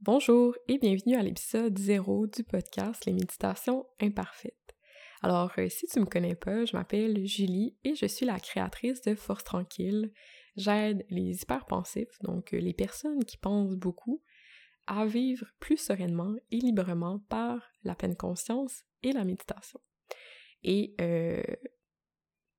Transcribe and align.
Bonjour 0.00 0.54
et 0.68 0.78
bienvenue 0.78 1.16
à 1.16 1.24
l'épisode 1.24 1.76
0 1.76 2.28
du 2.28 2.44
podcast 2.44 3.04
Les 3.04 3.12
méditations 3.12 3.84
imparfaites. 4.00 4.76
Alors, 5.22 5.50
euh, 5.58 5.68
si 5.68 5.88
tu 5.88 5.98
me 5.98 6.06
connais 6.06 6.36
pas, 6.36 6.64
je 6.64 6.76
m'appelle 6.76 7.26
Julie 7.26 7.76
et 7.82 7.96
je 7.96 8.06
suis 8.06 8.24
la 8.24 8.38
créatrice 8.38 9.02
de 9.02 9.16
Force 9.16 9.42
Tranquille. 9.42 10.12
J'aide 10.54 11.04
les 11.10 11.42
hyperpensifs, 11.42 12.16
donc 12.22 12.54
euh, 12.54 12.58
les 12.58 12.74
personnes 12.74 13.24
qui 13.24 13.38
pensent 13.38 13.74
beaucoup, 13.74 14.22
à 14.86 15.04
vivre 15.04 15.48
plus 15.58 15.78
sereinement 15.78 16.36
et 16.52 16.58
librement 16.58 17.18
par 17.28 17.60
la 17.82 17.96
pleine 17.96 18.16
conscience 18.16 18.84
et 19.02 19.10
la 19.10 19.24
méditation. 19.24 19.80
Et 20.62 20.94
euh, 21.00 21.42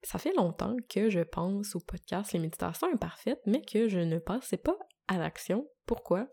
ça 0.04 0.20
fait 0.20 0.34
longtemps 0.36 0.76
que 0.90 1.10
je 1.10 1.22
pense 1.22 1.74
au 1.74 1.80
podcast 1.80 2.34
Les 2.34 2.40
méditations 2.40 2.92
imparfaites, 2.92 3.42
mais 3.46 3.62
que 3.62 3.88
je 3.88 4.00
ne 4.00 4.20
passais 4.20 4.58
pas 4.58 4.78
à 5.08 5.18
l'action. 5.18 5.66
Pourquoi? 5.86 6.28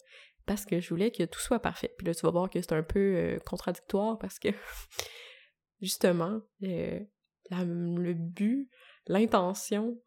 Parce 0.47 0.65
que 0.65 0.81
je 0.81 0.89
voulais 0.89 1.11
que 1.11 1.25
tout 1.25 1.41
soit 1.41 1.61
parfait. 1.61 1.93
Puis 1.99 2.07
là, 2.07 2.15
tu 2.15 2.23
vas 2.23 2.31
voir 2.31 2.49
que 2.49 2.61
c'est 2.61 2.73
un 2.73 2.83
peu 2.83 2.99
euh, 2.99 3.39
contradictoire 3.41 4.19
parce 4.19 4.39
que, 4.39 4.49
justement, 5.83 6.41
euh, 6.63 7.01
le 7.51 8.13
but, 8.15 8.71
l'intention 9.07 10.01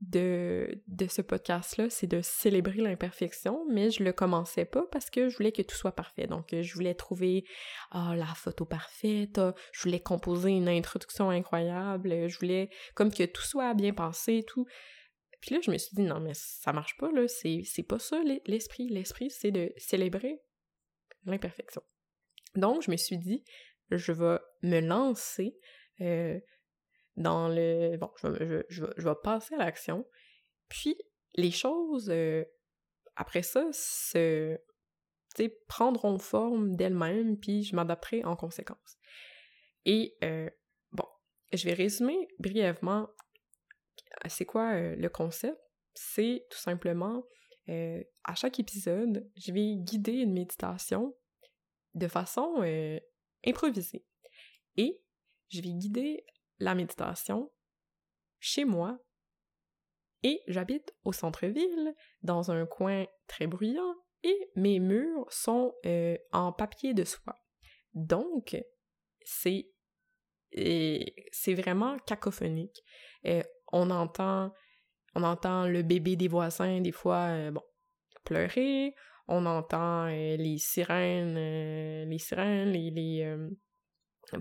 de, 0.00 0.80
ce 1.08 1.20
podcast-là, 1.20 1.90
c'est 1.90 2.06
de 2.06 2.20
célébrer 2.22 2.78
l'imperfection, 2.78 3.66
mais 3.70 3.90
je 3.90 4.02
le 4.02 4.12
commençais 4.12 4.64
pas 4.64 4.84
parce 4.90 5.10
que 5.10 5.28
je 5.28 5.36
voulais 5.36 5.52
que 5.52 5.62
tout 5.62 5.76
soit 5.76 5.92
parfait. 5.92 6.26
Donc, 6.26 6.54
je 6.58 6.74
voulais 6.74 6.94
trouver 6.94 7.44
ah, 7.90 8.14
la 8.16 8.26
photo 8.26 8.64
parfaite, 8.64 9.38
ah, 9.38 9.54
je 9.72 9.82
voulais 9.82 10.00
composer 10.00 10.50
une 10.50 10.68
introduction 10.68 11.28
incroyable, 11.30 12.28
je 12.28 12.38
voulais 12.38 12.70
comme 12.94 13.12
que 13.12 13.24
tout 13.24 13.42
soit 13.42 13.74
bien 13.74 13.92
pensé, 13.92 14.42
tout. 14.46 14.66
Puis 15.40 15.54
là, 15.54 15.60
je 15.62 15.70
me 15.70 15.78
suis 15.78 15.94
dit, 15.94 16.02
non, 16.02 16.20
mais 16.20 16.34
ça 16.34 16.72
marche 16.72 16.96
pas, 16.98 17.10
là, 17.10 17.26
c'est, 17.28 17.82
pas 17.88 17.98
ça 17.98 18.20
l'esprit. 18.46 18.88
L'esprit, 18.88 19.30
c'est 19.30 19.50
de 19.50 19.72
célébrer 19.76 20.42
l'imperfection. 21.24 21.82
Donc, 22.56 22.82
je 22.82 22.90
me 22.90 22.96
suis 22.96 23.18
dit, 23.18 23.44
je 23.90 24.12
vais 24.12 24.38
me 24.62 24.80
lancer 24.80 25.56
euh, 26.00 26.38
dans 27.16 27.48
le... 27.48 27.96
Bon, 27.96 28.10
je, 28.22 28.64
je, 28.68 28.84
je, 28.96 29.08
vais 29.08 29.14
passer 29.22 29.54
à 29.54 29.58
l'action. 29.58 30.06
Puis, 30.68 30.96
les 31.34 31.50
choses, 31.50 32.10
euh, 32.10 32.44
après 33.16 33.42
ça, 33.42 33.66
se 33.72 34.58
prendront 35.68 36.18
forme 36.18 36.76
d'elles-mêmes, 36.76 37.38
puis 37.38 37.62
je 37.62 37.74
m'adapterai 37.76 38.24
en 38.24 38.36
conséquence. 38.36 38.98
Et, 39.84 40.16
euh, 40.22 40.50
bon, 40.92 41.06
je 41.52 41.64
vais 41.64 41.74
résumer 41.74 42.28
brièvement 42.38 43.08
c'est 44.28 44.44
quoi 44.44 44.74
euh, 44.74 44.96
le 44.96 45.08
concept? 45.08 45.58
C'est 45.94 46.46
tout 46.50 46.58
simplement, 46.58 47.24
euh, 47.68 48.02
à 48.24 48.34
chaque 48.34 48.60
épisode, 48.60 49.30
je 49.36 49.52
vais 49.52 49.76
guider 49.76 50.12
une 50.12 50.32
méditation 50.32 51.16
de 51.94 52.08
façon 52.08 52.62
euh, 52.62 52.98
improvisée. 53.46 54.04
Et 54.76 55.02
je 55.48 55.60
vais 55.60 55.72
guider 55.72 56.24
la 56.58 56.74
méditation 56.74 57.50
chez 58.38 58.64
moi 58.64 58.98
et 60.22 60.42
j'habite 60.46 60.94
au 61.04 61.12
centre-ville, 61.12 61.94
dans 62.22 62.50
un 62.50 62.66
coin 62.66 63.06
très 63.26 63.46
bruyant, 63.46 63.94
et 64.22 64.50
mes 64.54 64.78
murs 64.78 65.32
sont 65.32 65.74
en 66.30 66.52
papier 66.52 66.92
de 66.92 67.04
soie. 67.04 67.36
Donc, 67.94 68.54
c'est 69.22 69.70
c'est 70.52 71.54
vraiment 71.54 71.98
cacophonique 72.00 72.82
on 73.72 73.90
entend, 73.90 74.52
on 75.14 75.22
entend 75.22 75.66
le 75.66 75.82
bébé 75.82 76.16
des 76.16 76.28
voisins, 76.28 76.80
des 76.80 76.92
fois, 76.92 77.28
euh, 77.30 77.50
bon, 77.50 77.62
pleurer, 78.24 78.94
on 79.28 79.46
entend 79.46 80.06
euh, 80.06 80.36
les 80.36 80.58
sirènes, 80.58 81.36
euh, 81.36 82.04
les 82.04 82.18
sirènes, 82.18 82.72
les, 82.72 83.36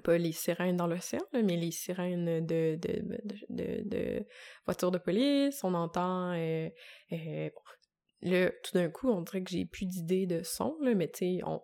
pas 0.04 0.18
les 0.18 0.32
sirènes 0.32 0.78
dans 0.78 0.88
l'océan, 0.88 1.22
mais 1.34 1.58
les 1.58 1.72
sirènes 1.72 2.46
de, 2.46 2.76
de, 2.76 3.02
de, 3.50 3.90
de, 3.90 4.26
voitures 4.66 4.92
de 4.92 5.00
police, 5.00 5.64
on 5.64 5.74
entend 5.74 6.34
Là, 8.22 8.50
tout 8.64 8.72
d'un 8.74 8.90
coup, 8.90 9.10
on 9.10 9.22
dirait 9.22 9.44
que 9.44 9.50
j'ai 9.50 9.66
plus 9.66 9.86
d'idées 9.86 10.28
de 10.28 10.44
son, 10.44 10.76
là, 10.82 10.94
mais 10.94 11.08
tu 11.08 11.38
sais, 11.38 11.40
on, 11.46 11.62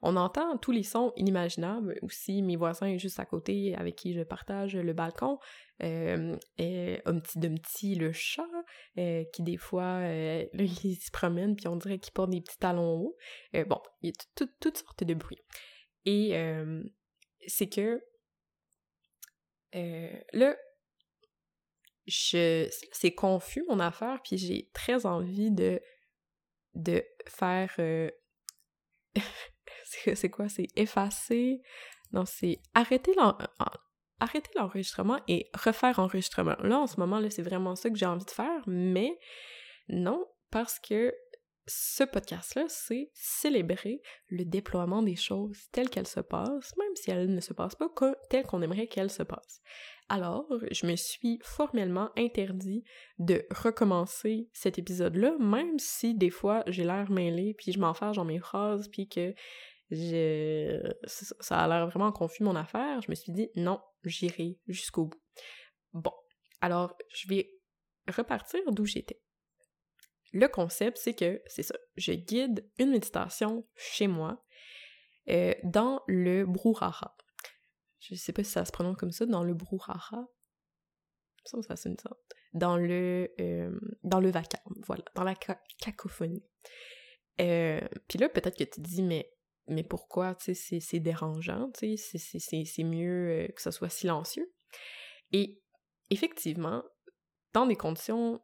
on, 0.00 0.16
entend 0.16 0.56
tous 0.56 0.70
les 0.70 0.82
sons 0.82 1.12
inimaginables. 1.16 1.98
Aussi, 2.00 2.40
mes 2.40 2.56
voisins 2.56 2.96
juste 2.96 3.20
à 3.20 3.26
côté 3.26 3.74
avec 3.74 3.96
qui 3.96 4.14
je 4.14 4.22
partage 4.22 4.74
le 4.74 4.92
balcon, 4.94 5.38
euh, 5.82 6.36
et 6.56 7.00
un 7.04 7.18
petit 7.18 7.38
de 7.38 7.48
petit 7.48 7.94
le 7.94 8.12
chat, 8.12 8.48
euh, 8.98 9.24
qui 9.32 9.42
des 9.42 9.56
fois, 9.56 10.00
euh, 10.02 10.44
il 10.54 10.96
se 10.96 11.10
promène, 11.10 11.56
puis 11.56 11.68
on 11.68 11.76
dirait 11.76 11.98
qu'il 11.98 12.12
porte 12.12 12.30
des 12.30 12.40
petits 12.40 12.58
talons 12.58 12.96
hauts. 12.96 13.16
Euh, 13.54 13.64
bon, 13.64 13.80
il 14.02 14.10
y 14.10 14.12
a 14.12 14.46
toutes 14.60 14.78
sortes 14.78 15.04
de 15.04 15.14
bruits. 15.14 15.42
Et 16.04 16.32
c'est 17.46 17.68
que 17.68 18.00
là, 19.72 20.56
je, 22.06 22.68
c'est 22.92 23.14
confus 23.14 23.62
mon 23.68 23.80
affaire, 23.80 24.20
puis 24.24 24.38
j'ai 24.38 24.70
très 24.72 25.04
envie 25.06 25.50
de 25.50 25.80
de 26.74 27.04
faire... 27.26 27.74
Euh, 27.78 28.10
c'est 29.84 30.30
quoi? 30.30 30.48
C'est 30.48 30.68
effacer... 30.76 31.60
Non, 32.12 32.24
c'est 32.24 32.60
arrêter 32.72 33.14
l'enregistrement 34.56 35.20
et 35.28 35.48
refaire 35.54 35.98
enregistrement. 35.98 36.56
Là, 36.60 36.78
en 36.78 36.86
ce 36.86 36.98
moment, 36.98 37.20
là, 37.20 37.30
c'est 37.30 37.42
vraiment 37.42 37.74
ça 37.76 37.90
que 37.90 37.96
j'ai 37.96 38.06
envie 38.06 38.24
de 38.24 38.30
faire, 38.30 38.62
mais 38.66 39.18
non, 39.88 40.26
parce 40.50 40.78
que 40.78 41.14
ce 41.68 42.02
podcast-là, 42.02 42.64
c'est 42.68 43.10
célébrer 43.12 44.00
le 44.28 44.44
déploiement 44.44 45.02
des 45.02 45.16
choses 45.16 45.68
telles 45.70 45.90
qu'elles 45.90 46.06
se 46.06 46.20
passent, 46.20 46.74
même 46.78 46.96
si 46.96 47.10
elles 47.10 47.32
ne 47.32 47.40
se 47.40 47.52
passent 47.52 47.74
pas 47.74 47.90
telles 48.30 48.46
qu'on 48.46 48.62
aimerait 48.62 48.86
qu'elles 48.86 49.10
se 49.10 49.22
passent. 49.22 49.60
Alors, 50.08 50.46
je 50.70 50.86
me 50.86 50.96
suis 50.96 51.38
formellement 51.42 52.10
interdit 52.16 52.84
de 53.18 53.44
recommencer 53.50 54.48
cet 54.54 54.78
épisode-là, 54.78 55.36
même 55.38 55.78
si 55.78 56.14
des 56.14 56.30
fois 56.30 56.64
j'ai 56.66 56.84
l'air 56.84 57.10
mêlée, 57.10 57.54
puis 57.54 57.72
je 57.72 57.78
m'enferme 57.78 58.14
dans 58.14 58.24
mes 58.24 58.38
phrases, 58.38 58.88
puis 58.88 59.06
que 59.06 59.34
ça 59.90 61.64
a 61.64 61.68
l'air 61.68 61.88
vraiment 61.88 62.12
confus 62.12 62.42
mon 62.42 62.56
affaire. 62.56 63.00
Je 63.02 63.10
me 63.10 63.14
suis 63.14 63.32
dit 63.32 63.48
non, 63.56 63.80
j'irai 64.04 64.58
jusqu'au 64.66 65.06
bout. 65.06 65.22
Bon, 65.92 66.12
alors 66.60 66.96
je 67.14 67.28
vais 67.28 67.50
repartir 68.08 68.60
d'où 68.72 68.84
j'étais. 68.84 69.20
Le 70.32 70.46
concept, 70.46 70.98
c'est 70.98 71.14
que, 71.14 71.40
c'est 71.46 71.62
ça, 71.62 71.74
je 71.96 72.12
guide 72.12 72.70
une 72.78 72.90
méditation 72.90 73.66
chez 73.76 74.08
moi 74.08 74.44
euh, 75.30 75.54
dans 75.64 76.02
le 76.06 76.44
brouhaha 76.44 77.16
je 78.00 78.14
sais 78.14 78.32
pas 78.32 78.44
si 78.44 78.50
ça 78.50 78.64
se 78.64 78.72
prononce 78.72 78.96
comme 78.96 79.10
ça, 79.10 79.26
dans 79.26 79.44
le 79.44 79.54
brouhaha. 79.54 80.26
Ça, 81.44 81.62
ça 81.62 81.76
sonne 81.76 81.96
ça. 81.98 82.10
Dans 82.52 82.76
le, 82.76 83.32
euh, 83.40 83.78
dans 84.02 84.20
le 84.20 84.30
vacarme, 84.30 84.74
voilà, 84.86 85.04
dans 85.14 85.24
la 85.24 85.34
cacophonie. 85.78 86.44
Euh, 87.40 87.80
puis 88.08 88.18
là, 88.18 88.28
peut-être 88.28 88.56
que 88.56 88.64
tu 88.64 88.70
te 88.70 88.80
dis, 88.80 89.02
mais, 89.02 89.30
mais 89.68 89.82
pourquoi, 89.82 90.34
tu 90.34 90.54
sais, 90.54 90.80
c'est 90.80 91.00
dérangeant, 91.00 91.70
tu 91.72 91.96
sais, 91.96 92.18
c'est 92.18 92.84
mieux 92.84 93.30
euh, 93.30 93.48
que 93.48 93.62
ça 93.62 93.72
soit 93.72 93.88
silencieux. 93.88 94.52
Et 95.32 95.60
effectivement, 96.10 96.82
dans 97.52 97.66
des 97.66 97.76
conditions, 97.76 98.40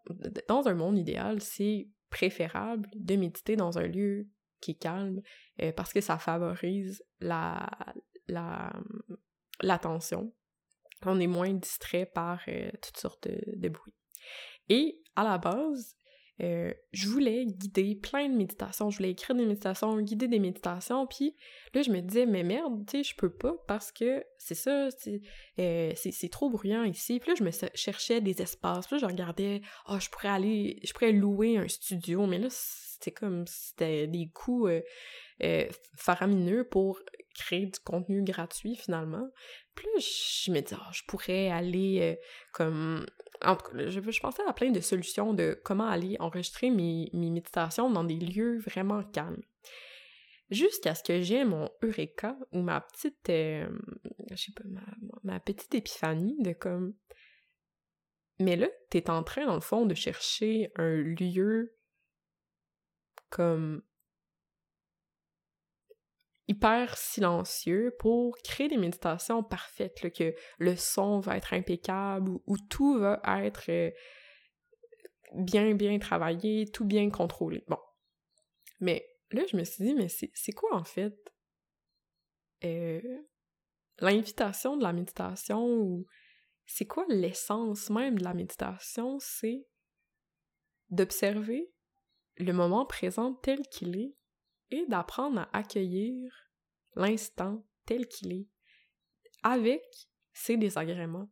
dans 0.48 0.66
un 0.68 0.74
monde 0.74 0.98
idéal, 0.98 1.40
c'est 1.40 1.88
préférable 2.10 2.88
de 2.94 3.16
méditer 3.16 3.56
dans 3.56 3.78
un 3.78 3.86
lieu 3.86 4.28
qui 4.60 4.72
est 4.72 4.80
calme 4.80 5.20
parce 5.76 5.92
que 5.92 6.00
ça 6.00 6.16
favorise 6.18 7.04
la, 7.20 7.68
l'attention. 9.62 10.32
On 11.06 11.20
est 11.20 11.26
moins 11.26 11.52
distrait 11.52 12.06
par 12.06 12.40
euh, 12.48 12.70
toutes 12.82 12.96
sortes 12.96 13.28
de, 13.28 13.68
bruits. 13.68 13.94
Et 14.68 15.02
à 15.16 15.24
la 15.24 15.38
base, 15.38 15.96
euh, 16.42 16.72
je 16.92 17.08
voulais 17.08 17.46
guider 17.46 17.94
plein 17.94 18.28
de 18.28 18.34
méditations, 18.34 18.90
je 18.90 18.96
voulais 18.98 19.12
écrire 19.12 19.36
des 19.36 19.46
méditations, 19.46 20.00
guider 20.00 20.28
des 20.28 20.40
méditations, 20.40 21.06
puis 21.06 21.36
là 21.74 21.82
je 21.82 21.90
me 21.90 22.00
disais 22.00 22.26
mais 22.26 22.42
merde, 22.42 22.84
tu 22.86 22.98
sais, 22.98 23.04
je 23.04 23.14
peux 23.16 23.30
pas 23.30 23.54
parce 23.68 23.92
que 23.92 24.24
c'est 24.38 24.54
ça, 24.54 24.88
euh, 25.58 25.92
c'est 25.94 26.30
trop 26.30 26.50
bruyant 26.50 26.84
ici. 26.84 27.20
Puis 27.20 27.30
là 27.30 27.34
je 27.38 27.44
me 27.44 27.50
cherchais 27.74 28.20
des 28.20 28.42
espaces, 28.42 28.86
puis 28.86 28.96
là 28.96 29.00
je 29.00 29.06
regardais, 29.06 29.62
oh 29.88 29.98
je 30.00 30.10
pourrais 30.10 30.28
aller, 30.28 30.80
je 30.82 30.92
pourrais 30.92 31.12
louer 31.12 31.56
un 31.56 31.68
studio, 31.68 32.26
mais 32.26 32.38
là 32.38 32.48
c'était 32.50 33.12
comme 33.12 33.46
c'était 33.46 34.06
des 34.06 34.28
coûts 34.32 34.68
faramineux 35.96 36.64
pour 36.64 37.00
créer 37.34 37.66
du 37.66 37.78
contenu 37.80 38.22
gratuit 38.22 38.76
finalement. 38.76 39.28
Puis 39.74 39.86
là, 39.86 40.00
je 40.00 40.50
me 40.52 40.60
dis, 40.60 40.74
oh, 40.74 40.92
je 40.92 41.02
pourrais 41.06 41.50
aller 41.50 41.98
euh, 42.00 42.14
comme. 42.52 43.06
En 43.44 43.56
tout 43.56 43.70
cas, 43.70 43.88
je, 43.88 44.20
pensais 44.20 44.42
à 44.46 44.52
plein 44.52 44.70
de 44.70 44.80
solutions 44.80 45.34
de 45.34 45.58
comment 45.64 45.86
aller 45.86 46.16
enregistrer 46.20 46.70
mes, 46.70 47.10
mes 47.12 47.30
méditations 47.30 47.90
dans 47.90 48.04
des 48.04 48.16
lieux 48.16 48.58
vraiment 48.58 49.02
calmes. 49.02 49.42
Jusqu'à 50.50 50.94
ce 50.94 51.02
que 51.02 51.20
j'ai 51.22 51.44
mon 51.44 51.70
Eureka 51.82 52.36
ou 52.52 52.60
ma 52.60 52.80
petite. 52.80 53.30
Euh, 53.30 53.68
je 54.30 54.36
sais 54.36 54.52
pas, 54.52 54.62
ma 55.22 55.40
petite 55.40 55.74
épiphanie 55.74 56.36
de 56.40 56.52
comme. 56.52 56.94
Mais 58.40 58.56
là, 58.56 58.68
t'es 58.90 59.10
en 59.10 59.22
train, 59.22 59.46
dans 59.46 59.54
le 59.54 59.60
fond, 59.60 59.86
de 59.86 59.94
chercher 59.94 60.70
un 60.76 60.96
lieu 60.96 61.76
comme 63.30 63.82
hyper 66.48 66.96
silencieux 66.96 67.94
pour 67.98 68.36
créer 68.44 68.68
des 68.68 68.76
méditations 68.76 69.42
parfaites, 69.42 70.12
que 70.12 70.34
le 70.58 70.76
son 70.76 71.20
va 71.20 71.36
être 71.36 71.54
impeccable, 71.54 72.30
où, 72.46 72.58
tout 72.68 72.98
va 72.98 73.20
être 73.42 73.70
euh, 73.70 73.90
bien, 75.34 75.74
bien 75.74 75.98
travaillé, 75.98 76.66
tout 76.66 76.84
bien 76.84 77.08
contrôlé. 77.10 77.64
Bon. 77.68 77.78
Mais 78.80 79.06
là, 79.30 79.42
je 79.50 79.56
me 79.56 79.64
suis 79.64 79.84
dit, 79.84 79.94
mais 79.94 80.08
c'est 80.08 80.52
quoi 80.52 80.74
en 80.74 80.84
fait 80.84 81.16
euh, 82.64 83.00
l'invitation 83.98 84.76
de 84.76 84.82
la 84.82 84.92
méditation 84.92 85.66
ou 85.66 86.06
c'est 86.66 86.86
quoi 86.86 87.04
l'essence 87.08 87.90
même 87.90 88.18
de 88.18 88.24
la 88.24 88.34
méditation? 88.34 89.18
C'est 89.20 89.66
d'observer 90.90 91.72
le 92.36 92.52
moment 92.52 92.84
présent 92.86 93.34
tel 93.34 93.60
qu'il 93.68 93.96
est 93.98 94.14
d'apprendre 94.88 95.40
à 95.40 95.58
accueillir 95.58 96.32
l'instant 96.96 97.64
tel 97.86 98.06
qu'il 98.06 98.32
est 98.32 98.48
avec 99.42 99.82
ses 100.32 100.56
désagréments. 100.56 101.30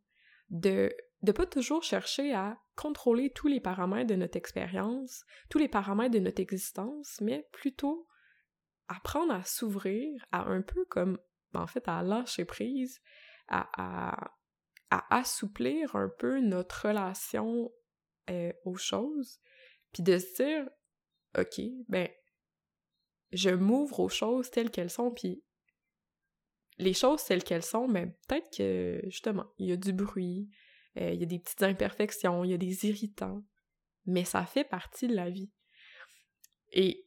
De 0.50 0.94
ne 1.22 1.32
pas 1.32 1.46
toujours 1.46 1.82
chercher 1.82 2.34
à 2.34 2.60
contrôler 2.76 3.30
tous 3.30 3.48
les 3.48 3.60
paramètres 3.60 4.10
de 4.10 4.16
notre 4.16 4.36
expérience, 4.36 5.24
tous 5.48 5.58
les 5.58 5.68
paramètres 5.68 6.14
de 6.14 6.20
notre 6.20 6.40
existence, 6.40 7.20
mais 7.20 7.48
plutôt 7.52 8.06
apprendre 8.88 9.32
à 9.32 9.44
s'ouvrir 9.44 10.24
à 10.32 10.42
un 10.48 10.62
peu 10.62 10.84
comme, 10.86 11.18
en 11.54 11.66
fait, 11.66 11.86
à 11.88 12.02
lâcher 12.02 12.44
prise, 12.44 13.00
à, 13.48 13.68
à, 14.90 15.16
assouplir 15.16 15.96
un 15.96 16.10
peu 16.18 16.40
notre 16.40 16.88
relation 16.88 17.72
euh, 18.28 18.52
aux 18.64 18.76
choses, 18.76 19.40
puis 19.92 20.02
de 20.02 20.18
se 20.18 20.42
dire, 20.42 20.68
OK, 21.38 21.60
ben, 21.88 22.08
je 23.32 23.50
m'ouvre 23.50 24.00
aux 24.00 24.08
choses 24.08 24.50
telles 24.50 24.70
qu'elles 24.70 24.90
sont, 24.90 25.10
puis 25.10 25.42
les 26.78 26.94
choses 26.94 27.24
telles 27.24 27.44
qu'elles 27.44 27.62
sont, 27.62 27.88
mais 27.88 28.06
peut-être 28.28 28.50
que, 28.56 29.00
justement, 29.04 29.46
il 29.58 29.68
y 29.68 29.72
a 29.72 29.76
du 29.76 29.92
bruit, 29.92 30.48
euh, 30.98 31.10
il 31.10 31.20
y 31.20 31.22
a 31.22 31.26
des 31.26 31.38
petites 31.38 31.62
imperfections, 31.62 32.44
il 32.44 32.50
y 32.50 32.54
a 32.54 32.58
des 32.58 32.86
irritants, 32.86 33.42
mais 34.06 34.24
ça 34.24 34.44
fait 34.44 34.64
partie 34.64 35.08
de 35.08 35.14
la 35.14 35.30
vie. 35.30 35.50
Et 36.72 37.06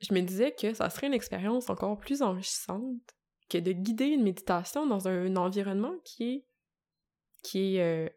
je 0.00 0.14
me 0.14 0.20
disais 0.20 0.52
que 0.52 0.74
ça 0.74 0.90
serait 0.90 1.06
une 1.06 1.14
expérience 1.14 1.70
encore 1.70 1.98
plus 1.98 2.22
enrichissante 2.22 3.14
que 3.48 3.58
de 3.58 3.72
guider 3.72 4.06
une 4.06 4.22
méditation 4.22 4.86
dans 4.86 5.08
un, 5.08 5.36
environnement 5.36 5.94
qui 6.04 6.24
est 6.24 6.46
qui 7.42 7.76
est 7.76 7.82
euh, 7.82 8.08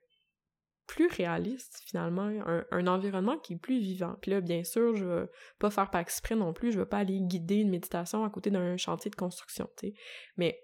plus 0.88 1.08
réaliste 1.08 1.84
finalement, 1.86 2.32
un, 2.72 2.88
environnement 2.88 3.38
qui 3.38 3.54
est 3.54 3.58
plus 3.58 3.80
vivant. 3.80 4.16
Puis 4.22 4.32
là, 4.32 4.42
bien 4.42 4.64
sûr, 4.64 4.96
je 4.96 5.06
vais 5.06 5.26
pas 5.60 5.70
faire 5.70 5.92
par 5.92 6.02
exprès 6.02 6.36
non 6.36 6.54
plus, 6.54 6.72
je 6.72 6.80
vais 6.80 6.86
pas 6.86 7.00
aller 7.00 7.20
guider 7.22 7.56
une 7.56 7.70
méditation 7.70 8.24
à 8.24 8.30
côté 8.30 8.50
d'un 8.50 8.78
chantier 8.78 9.12
de 9.12 9.16
construction, 9.16 9.70
tu 9.78 9.90
sais. 9.90 9.94
Mais 10.38 10.60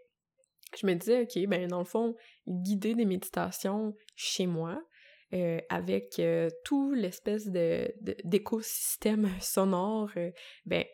je 0.80 0.88
me 0.88 0.94
disais, 0.94 1.24
ok, 1.24 1.48
ben 1.48 1.68
dans 1.68 1.80
le 1.80 1.86
fond, 1.86 2.16
guider 2.48 2.96
des 2.96 3.06
méditations 3.06 3.94
chez 4.16 4.48
moi, 4.48 4.82
euh, 5.34 5.60
avec 5.70 6.20
euh, 6.20 6.50
tout 6.64 6.94
l'espèce 6.94 7.48
de, 7.48 7.92
d'écosystème 8.24 9.30
sonore, 9.42 10.10
euh, 10.18 10.32
ben 10.66 10.86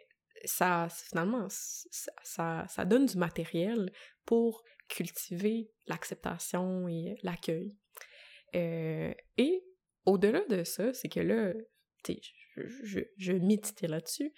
ça, 0.46 0.88
finalement, 0.90 1.48
ça, 1.50 2.66
ça, 2.68 2.86
donne 2.86 3.06
du 3.06 3.18
matériel 3.18 3.92
pour 4.26 4.64
cultiver 4.88 5.70
l'acceptation 5.88 6.88
et 6.88 7.16
l'accueil. 7.22 7.76
Et 8.54 9.64
au-delà 10.06 10.44
de 10.46 10.64
ça, 10.64 10.94
c'est 10.94 11.10
que 11.10 11.20
là, 11.20 11.54
tu 12.04 12.14
sais, 12.14 12.22
je, 12.84 13.02
je, 13.18 13.34
méditais 13.34 13.88
là-dessus, 13.88 14.34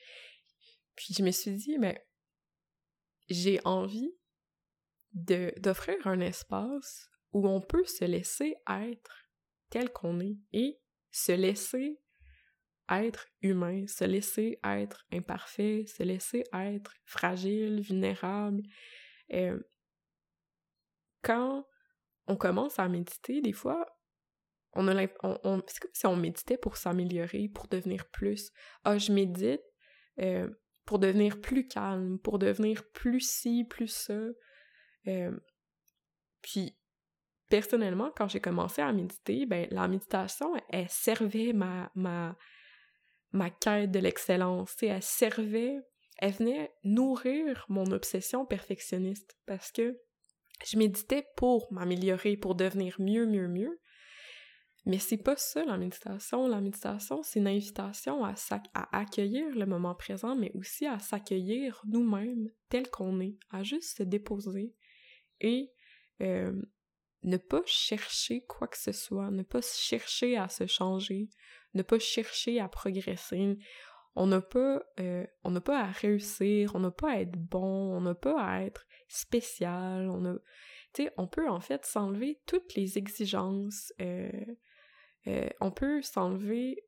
puis 0.96 1.14
je 1.18 1.24
me 1.24 1.32
suis 1.32 1.56
dit, 1.56 1.78
mais 1.78 2.06
j'ai 3.30 3.60
envie 3.66 4.14
d'offrir 5.14 6.08
un 6.08 6.20
espace 6.20 7.10
où 7.34 7.48
on 7.48 7.62
peut 7.62 7.86
se 7.86 8.06
laisser 8.06 8.56
être 8.70 9.30
tel 9.70 9.92
qu'on 9.92 10.20
est 10.20 10.38
et 10.54 10.80
se 11.12 11.32
laisser 11.32 12.00
être 12.90 13.30
humain, 13.42 13.88
se 13.88 14.04
laisser 14.04 14.60
être 14.64 15.06
imparfait, 15.12 15.86
se 15.88 16.04
laisser 16.04 16.44
être 16.54 16.94
fragile, 17.06 17.82
vulnérable. 17.82 18.64
Euh, 19.34 19.60
quand 21.22 21.66
on 22.28 22.36
commence 22.36 22.80
à 22.80 22.88
méditer, 22.90 23.42
des 23.42 23.54
fois, 23.54 23.86
on 24.74 24.88
a 24.88 24.96
c'est 25.68 25.80
comme 25.80 25.92
si 25.94 26.06
on 26.06 26.16
méditait 26.16 26.58
pour 26.58 26.78
s'améliorer, 26.78 27.50
pour 27.50 27.68
devenir 27.68 28.10
plus. 28.10 28.52
Ah, 28.84 28.98
je 28.98 29.12
médite 29.12 29.62
euh, 30.20 30.50
pour 30.86 31.00
devenir 31.00 31.40
plus 31.42 31.68
calme, 31.68 32.20
pour 32.20 32.40
devenir 32.40 32.84
plus 32.92 33.22
ci, 33.22 33.66
plus 33.70 33.88
ça. 33.88 34.20
Euh, 35.08 35.32
puis, 36.42 36.78
personnellement, 37.50 38.12
quand 38.16 38.28
j'ai 38.28 38.40
commencé 38.40 38.82
à 38.82 38.92
méditer, 38.92 39.46
ben, 39.46 39.68
la 39.72 39.88
méditation, 39.88 40.54
elle, 40.70 40.90
servait 40.90 41.54
ma, 41.54 41.92
ma, 41.96 42.38
ma 43.32 43.50
quête 43.50 43.92
de 43.92 44.00
l'excellence. 44.00 44.76
Elle 44.82 45.04
servait, 45.04 45.80
elle 46.18 46.34
venait 46.34 46.74
nourrir 46.84 47.66
mon 47.70 47.92
obsession 47.92 48.46
perfectionniste 48.46 49.38
parce 49.46 49.72
que 49.72 50.00
je 50.66 50.78
méditais 50.78 51.28
pour 51.36 51.72
m'améliorer, 51.72 52.38
pour 52.38 52.56
devenir 52.56 52.96
mieux, 53.00 53.26
mieux, 53.26 53.48
mieux. 53.48 53.80
Mais 54.86 54.98
c'est 54.98 55.18
pas 55.18 55.36
ça 55.36 55.64
la 55.64 55.78
méditation. 55.78 56.48
La 56.48 56.60
méditation, 56.60 57.22
c'est 57.24 57.40
une 57.40 57.48
invitation 57.48 58.26
à, 58.26 58.34
à 58.74 59.00
accueillir 59.00 59.56
le 59.56 59.66
moment 59.66 59.94
présent, 59.94 60.36
mais 60.36 60.52
aussi 60.56 60.88
à 60.88 60.98
s'accueillir 60.98 61.82
nous-mêmes 61.86 62.50
tel 62.70 62.90
qu'on 62.90 63.20
est, 63.20 63.38
à 63.52 63.64
juste 63.64 63.98
se 63.98 64.04
déposer, 64.04 64.74
et 65.40 65.72
euh, 66.22 66.54
ne 67.24 67.38
pas 67.38 67.62
chercher 67.66 68.44
quoi 68.46 68.68
que 68.68 68.78
ce 68.78 68.92
soit, 68.92 69.30
ne 69.30 69.44
pas 69.44 69.62
chercher 69.62 70.38
à 70.38 70.50
se 70.50 70.66
changer, 70.66 71.30
ne 71.74 71.84
pas 71.84 72.00
chercher 72.00 72.60
à 72.60 72.68
progresser. 72.68 73.58
On 74.16 74.28
n'a 74.28 74.42
pas, 74.42 74.84
euh, 75.00 75.26
on 75.44 75.52
n'a 75.52 75.62
pas 75.62 75.80
à 75.80 75.92
réussir, 75.92 76.76
on 76.76 76.80
n'a 76.80 76.92
pas 76.92 77.12
à 77.12 77.20
être 77.22 77.38
bon, 77.38 77.96
on 77.96 78.02
n'a 78.02 78.16
pas 78.16 78.42
à 78.42 78.62
être 78.64 78.86
spécial, 79.08 80.10
on 80.10 80.26
a, 80.26 80.34
tu 80.94 81.04
sais, 81.04 81.14
on 81.18 81.28
peut 81.28 81.48
en 81.50 81.62
fait 81.62 81.86
s'enlever 81.86 82.42
toutes 82.46 82.76
les 82.76 82.98
exigences, 82.98 83.94
euh, 84.02 84.32
on 85.26 85.72
peut 85.72 86.02
s'enlever 86.02 86.86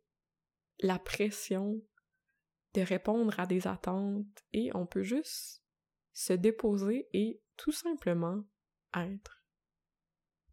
la 0.80 1.00
pression 1.00 1.82
de 2.74 2.82
répondre 2.82 3.40
à 3.40 3.46
des 3.46 3.68
attentes 3.68 4.44
et 4.52 4.72
on 4.76 4.86
peut 4.86 5.04
juste 5.04 5.64
se 6.14 6.34
déposer 6.34 7.08
et 7.14 7.42
tout 7.58 7.72
simplement 7.72 8.44
être. 8.96 9.44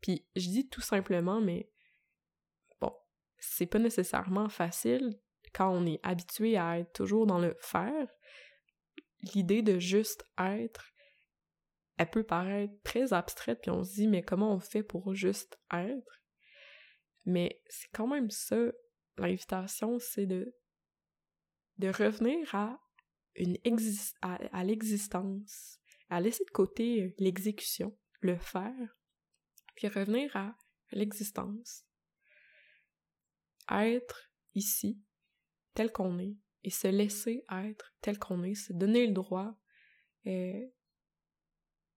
Puis 0.01 0.27
je 0.37 0.49
dis 0.49 0.69
tout 0.69 0.81
simplement, 0.81 1.41
mais 1.41 1.71
bon, 2.81 2.93
c'est 3.39 3.67
pas 3.67 3.79
nécessairement 3.79 4.49
facile 4.49 5.19
quand 5.53 5.71
on 5.71 5.87
est 5.87 6.01
habitué 6.03 6.57
à 6.57 6.79
être 6.79 6.93
toujours 6.93 7.27
dans 7.27 7.39
le 7.39 7.57
faire. 7.61 8.09
L'idée 9.35 9.63
de 9.63 9.79
juste 9.79 10.25
être, 10.39 10.93
elle 11.99 12.11
peut 12.11 12.25
paraître 12.25 12.73
très 12.83 13.13
abstraite, 13.13 13.61
puis 13.61 13.71
on 13.71 13.85
se 13.85 13.95
dit, 13.95 14.09
mais 14.09 14.23
comment 14.23 14.55
on 14.55 14.61
fait 14.61 14.83
pour 14.83 15.15
juste 15.15 15.59
être? 15.73 16.20
Mais 17.31 17.63
c'est 17.69 17.91
quand 17.93 18.07
même 18.07 18.31
ça, 18.31 18.57
l'invitation, 19.17 19.99
c'est 19.99 20.27
de, 20.27 20.55
de 21.79 21.89
revenir 21.89 22.55
à, 22.55 22.81
à 24.53 24.65
l'existence, 24.65 25.79
à 26.09 26.21
laisser 26.21 26.45
de 26.45 26.51
côté 26.51 27.15
l'exécution, 27.19 27.97
le 28.21 28.37
faire, 28.37 28.99
puis 29.77 29.89
revenir 29.89 30.35
à 30.37 30.57
l'existence. 30.93 31.87
Être 33.71 34.31
ici, 34.55 35.01
tel 35.75 35.93
qu'on 35.93 36.19
est, 36.19 36.37
et 36.65 36.71
se 36.71 36.89
laisser 36.89 37.45
être 37.51 37.95
tel 38.01 38.19
qu'on 38.19 38.43
est, 38.43 38.55
se 38.55 38.73
donner 38.73 39.07
le 39.07 39.13
droit 39.13 39.55
euh, 40.27 40.67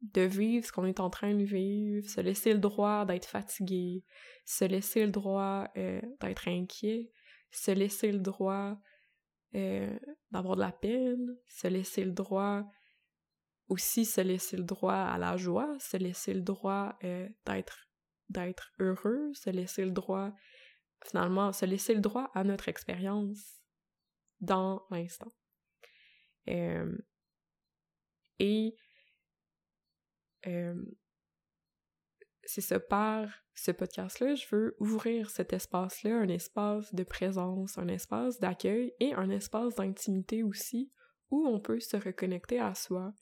de 0.04 0.22
vivre 0.22 0.66
ce 0.66 0.72
qu'on 0.72 0.86
est 0.86 1.00
en 1.00 1.10
train 1.10 1.34
de 1.34 1.44
vivre, 1.44 2.08
se 2.08 2.22
laisser 2.22 2.54
le 2.54 2.60
droit 2.60 3.06
d'être 3.06 3.26
fatigué, 3.26 4.04
se 4.46 4.66
laisser 4.66 5.06
le 5.06 5.12
droit 5.12 5.68
euh, 5.78 6.02
d'être 6.22 6.48
inquiet, 6.48 7.10
se 7.52 7.72
laisser 7.72 8.12
le 8.12 8.20
droit 8.20 8.78
d'avoir 10.32 10.56
de 10.56 10.62
la 10.62 10.72
peine, 10.72 11.38
se 11.48 11.68
laisser 11.68 12.04
le 12.04 12.12
droit 12.12 12.66
aussi 13.68 14.06
se 14.06 14.22
laisser 14.22 14.58
le 14.58 14.64
droit 14.64 14.96
à 14.96 15.18
la 15.18 15.38
joie, 15.38 15.76
se 15.80 15.98
laisser 15.98 16.34
le 16.34 16.42
droit 16.42 16.98
euh, 17.04 17.30
d'être 17.46 17.88
d'être 18.30 18.72
heureux, 18.80 19.32
se 19.34 19.50
laisser 19.50 19.86
le 19.86 19.92
droit 19.92 20.34
finalement 21.06 21.52
se 21.52 21.66
laisser 21.66 21.94
le 21.94 22.02
droit 22.02 22.32
à 22.34 22.44
notre 22.44 22.70
expérience 22.70 23.62
dans 24.40 24.86
l'instant. 24.90 25.32
Euh, 26.50 26.98
et 28.40 28.76
euh, 30.48 30.76
c'est 32.46 32.62
ça, 32.62 32.80
par 32.80 33.30
ce 33.56 33.72
podcast-là, 33.72 34.36
je 34.36 34.48
veux 34.52 34.76
ouvrir 34.80 35.30
cet 35.30 35.54
espace-là, 35.54 36.18
un 36.18 36.28
espace 36.28 36.94
de 36.94 37.04
présence, 37.04 37.78
un 37.78 37.88
espace 37.88 38.40
d'accueil 38.40 38.94
et 39.00 39.14
un 39.14 39.30
espace 39.30 39.76
d'intimité 39.76 40.44
aussi, 40.44 40.92
où 41.30 41.48
on 41.48 41.60
peut 41.60 41.80
se 41.80 41.98
reconnecter 41.98 42.60
à 42.60 42.76
soi, 42.76 43.14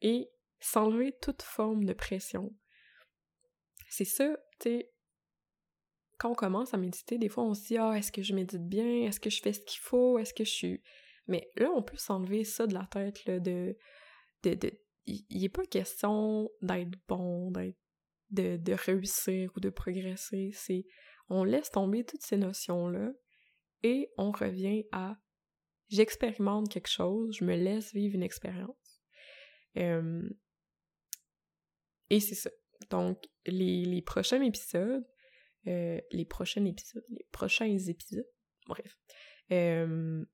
et 0.00 0.30
s'enlever 0.60 1.12
toute 1.20 1.42
forme 1.42 1.84
de 1.84 1.92
pression. 1.92 2.54
C'est 3.88 4.04
ça, 4.04 4.36
tu 4.60 4.70
sais, 4.70 4.92
quand 6.18 6.30
on 6.30 6.34
commence 6.34 6.72
à 6.72 6.76
méditer, 6.76 7.18
des 7.18 7.28
fois 7.28 7.42
on 7.42 7.52
se 7.52 7.66
dit 7.66 7.78
Ah, 7.78 7.98
est-ce 7.98 8.12
que 8.12 8.22
je 8.22 8.32
médite 8.32 8.68
bien? 8.68 9.08
Est-ce 9.08 9.18
que 9.18 9.28
je 9.28 9.42
fais 9.42 9.52
ce 9.52 9.60
qu'il 9.60 9.80
faut? 9.80 10.18
Est-ce 10.18 10.32
que 10.32 10.44
je 10.44 10.50
suis? 10.50 10.82
Mais 11.26 11.50
là, 11.56 11.70
on 11.74 11.82
peut 11.82 11.96
s'enlever 11.96 12.44
ça 12.44 12.68
de 12.68 12.74
la 12.74 12.86
tête, 12.90 13.24
là, 13.24 13.40
de. 13.40 13.76
de, 14.44 14.54
de... 14.54 14.70
Il 15.06 15.40
n'est 15.40 15.48
pas 15.48 15.66
question 15.66 16.50
d'être 16.60 16.98
bon, 17.08 17.50
d'être. 17.50 17.78
De, 18.30 18.56
de 18.56 18.72
réussir 18.72 19.52
ou 19.54 19.60
de 19.60 19.68
progresser. 19.68 20.52
C'est. 20.54 20.86
On 21.28 21.44
laisse 21.44 21.70
tomber 21.70 22.02
toutes 22.02 22.22
ces 22.22 22.38
notions-là 22.38 23.12
et 23.82 24.10
on 24.16 24.32
revient 24.32 24.84
à 24.90 25.18
j'expérimente 25.90 26.70
quelque 26.70 26.88
chose, 26.88 27.36
je 27.38 27.44
me 27.44 27.54
laisse 27.54 27.92
vivre 27.92 28.14
une 28.14 28.22
expérience. 28.22 29.02
Et 29.74 29.90
c'est 32.20 32.34
ça. 32.34 32.50
Donc, 32.90 33.18
les, 33.46 33.84
les 33.84 34.02
prochains 34.02 34.42
épisodes, 34.42 35.06
euh, 35.66 36.00
les 36.10 36.24
prochains 36.24 36.64
épisodes, 36.64 37.04
les 37.08 37.26
prochains 37.30 37.66
épisodes, 37.66 38.26
bref, 38.66 38.98
je 39.50 40.24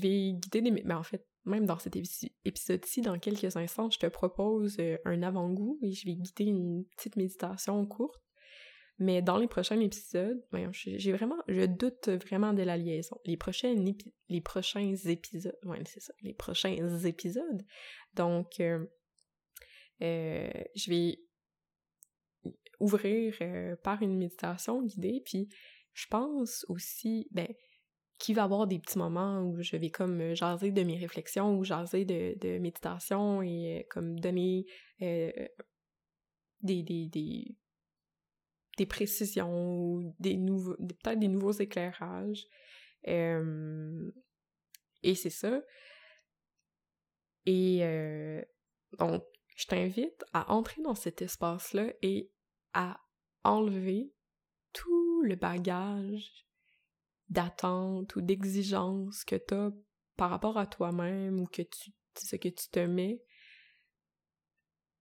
vais 0.00 0.32
guider 0.32 0.62
des... 0.62 0.70
Mais 0.70 0.82
ben, 0.82 0.96
en 0.96 1.02
fait, 1.02 1.26
même 1.44 1.66
dans 1.66 1.78
cet 1.78 1.96
épisode-ci, 2.44 3.00
dans 3.02 3.18
quelques 3.18 3.56
instants, 3.56 3.90
je 3.90 3.98
te 3.98 4.06
propose 4.06 4.78
un 5.04 5.22
avant-goût 5.22 5.78
et 5.82 5.92
je 5.92 6.06
vais 6.06 6.14
guider 6.14 6.44
une 6.44 6.84
petite 6.96 7.16
méditation 7.16 7.84
courte 7.86 8.24
mais 8.98 9.22
dans 9.22 9.38
les 9.38 9.48
prochains 9.48 9.80
épisodes, 9.80 10.40
j'ai 10.76 11.12
vraiment, 11.12 11.38
je 11.48 11.66
doute 11.66 12.08
vraiment 12.08 12.52
de 12.52 12.62
la 12.62 12.76
liaison. 12.76 13.18
Les 13.24 13.36
prochains, 13.36 13.74
les 14.28 14.40
prochains 14.40 14.94
épisodes, 15.06 15.58
ouais, 15.64 15.82
c'est 15.84 16.00
ça, 16.00 16.12
les 16.22 16.32
prochains 16.32 16.76
épisodes. 17.04 17.64
Donc, 18.14 18.60
euh, 18.60 18.86
euh, 20.02 20.50
je 20.76 20.90
vais 20.90 21.18
ouvrir 22.78 23.34
euh, 23.40 23.74
par 23.76 24.00
une 24.02 24.16
méditation 24.16 24.82
guidée, 24.82 25.22
puis 25.24 25.48
je 25.92 26.06
pense 26.08 26.64
aussi, 26.68 27.26
ben, 27.32 27.48
qu'il 28.24 28.36
va 28.36 28.44
avoir 28.44 28.66
des 28.66 28.78
petits 28.78 28.96
moments 28.96 29.42
où 29.42 29.60
je 29.60 29.76
vais 29.76 29.90
comme 29.90 30.34
jaser 30.34 30.70
de 30.70 30.82
mes 30.82 30.96
réflexions 30.96 31.58
ou 31.58 31.64
jaser 31.64 32.06
de, 32.06 32.38
de 32.40 32.58
méditation 32.58 33.42
et 33.42 33.86
comme 33.90 34.18
donner 34.18 34.64
des, 34.98 36.82
des, 38.78 38.86
précisions 38.86 39.92
ou 39.92 40.14
des 40.18 40.38
nouveaux, 40.38 40.74
peut-être 40.76 41.18
des 41.18 41.28
nouveaux 41.28 41.52
éclairages. 41.52 42.46
Euh, 43.08 44.10
et 45.02 45.14
c'est 45.14 45.28
ça. 45.28 45.60
Et 47.44 47.80
euh, 47.82 48.42
donc, 48.98 49.22
je 49.54 49.66
t'invite 49.66 50.24
à 50.32 50.50
entrer 50.50 50.80
dans 50.80 50.94
cet 50.94 51.20
espace-là 51.20 51.92
et 52.00 52.32
à 52.72 52.98
enlever 53.42 54.14
tout 54.72 55.20
le 55.22 55.36
bagage 55.36 56.43
d'attente 57.28 58.14
ou 58.16 58.20
d'exigence 58.20 59.24
que 59.24 59.36
tu 59.36 59.54
as 59.54 59.70
par 60.16 60.30
rapport 60.30 60.58
à 60.58 60.66
toi-même 60.66 61.40
ou 61.40 61.46
que 61.46 61.62
tu 61.62 61.92
ce 62.16 62.36
que 62.36 62.48
tu 62.48 62.68
te 62.68 62.80
mets. 62.80 63.22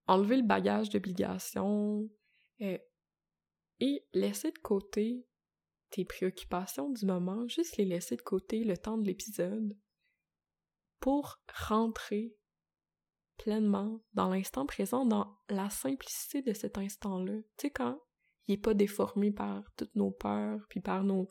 Enlever 0.08 0.38
le 0.38 0.44
bagage 0.44 0.90
d'obligation, 0.90 2.10
euh, 2.62 2.78
et 3.80 4.06
laisser 4.14 4.52
de 4.52 4.60
côté 4.60 5.26
tes 5.90 6.06
préoccupations 6.06 6.90
du 6.90 7.06
moment, 7.06 7.48
juste 7.48 7.78
les 7.78 7.86
laisser 7.86 8.16
de 8.16 8.22
côté 8.22 8.64
le 8.64 8.78
temps 8.78 8.98
de 8.98 9.06
l'épisode 9.06 9.78
pour 11.00 11.42
rentrer 11.68 12.36
pleinement 13.38 14.04
dans 14.14 14.30
l'instant 14.30 14.66
présent, 14.66 15.06
dans 15.06 15.38
la 15.50 15.70
simplicité 15.70 16.42
de 16.42 16.54
cet 16.54 16.78
instant-là. 16.78 17.34
Tu 17.58 17.68
sais, 17.68 17.72
quand 17.72 18.00
il 18.48 18.54
n'est 18.54 18.62
pas 18.62 18.74
déformé 18.74 19.32
par 19.32 19.64
toutes 19.76 19.96
nos 19.96 20.12
peurs, 20.12 20.66
puis 20.70 20.80
par 20.80 21.04
nos, 21.04 21.30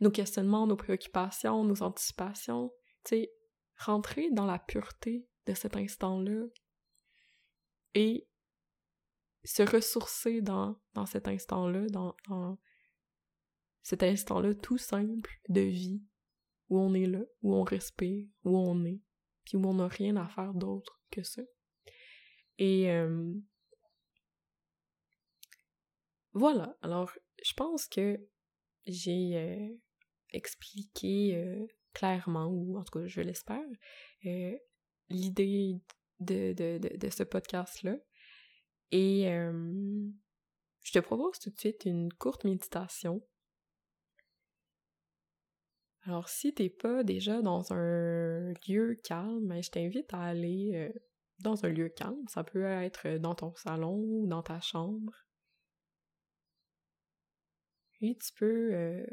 nos 0.00 0.10
questionnements, 0.10 0.66
nos 0.66 0.76
préoccupations, 0.76 1.64
nos 1.64 1.82
anticipations, 1.82 2.72
tu 3.04 3.10
sais, 3.10 3.32
rentrer 3.78 4.30
dans 4.30 4.46
la 4.46 4.58
pureté 4.58 5.26
de 5.46 5.54
cet 5.54 5.76
instant-là 5.76 6.46
et 7.94 8.28
se 9.44 9.62
ressourcer 9.62 10.42
dans, 10.42 10.78
dans 10.94 11.06
cet 11.06 11.28
instant-là, 11.28 11.86
dans, 11.88 12.16
dans 12.28 12.58
cet 13.82 14.02
instant-là 14.02 14.54
tout 14.54 14.78
simple 14.78 15.30
de 15.48 15.60
vie, 15.60 16.02
où 16.68 16.78
on 16.78 16.92
est 16.94 17.06
là, 17.06 17.22
où 17.42 17.54
on 17.54 17.62
respire, 17.62 18.26
où 18.44 18.58
on 18.58 18.84
est, 18.84 19.00
puis 19.44 19.56
où 19.56 19.64
on 19.64 19.74
n'a 19.74 19.88
rien 19.88 20.16
à 20.16 20.28
faire 20.28 20.52
d'autre 20.52 21.00
que 21.10 21.22
ça. 21.22 21.42
Et 22.58 22.90
euh, 22.90 23.32
voilà, 26.32 26.76
alors 26.82 27.12
je 27.44 27.52
pense 27.54 27.86
que 27.86 28.18
j'ai 28.86 29.36
euh, 29.36 29.76
expliqué 30.32 31.36
euh, 31.36 31.66
clairement, 31.92 32.46
ou 32.46 32.78
en 32.78 32.84
tout 32.84 32.98
cas 32.98 33.06
je 33.06 33.20
l'espère, 33.20 33.64
l'idée 35.08 35.80
de, 36.20 36.52
de, 36.52 36.96
de, 36.96 37.10
ce 37.10 37.22
podcast-là. 37.22 37.96
Et 38.92 39.24
je 40.82 40.92
te 40.92 40.98
propose 40.98 41.38
tout 41.38 41.50
de 41.50 41.58
suite 41.58 41.84
une 41.84 42.12
courte 42.12 42.44
méditation. 42.44 43.22
Alors, 46.02 46.28
si 46.28 46.54
t'es 46.54 46.68
pas 46.68 47.02
déjà 47.02 47.42
dans 47.42 47.72
un 47.72 48.52
lieu 48.68 49.00
calme, 49.02 49.48
ben, 49.48 49.62
je 49.62 49.70
t'invite 49.70 50.12
à 50.14 50.22
aller 50.22 50.92
dans 51.40 51.64
un 51.64 51.68
lieu 51.68 51.88
calme. 51.88 52.26
Ça 52.28 52.44
peut 52.44 52.64
être 52.64 53.18
dans 53.18 53.34
ton 53.34 53.54
salon 53.56 53.96
ou 53.96 54.26
dans 54.26 54.42
ta 54.42 54.60
chambre. 54.60 55.25
Tu 58.14 58.32
peux 58.34 59.04